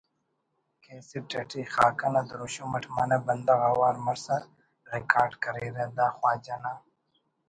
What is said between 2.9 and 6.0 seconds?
منہ بندغ اوار مرسا ریکارڈ کریرہ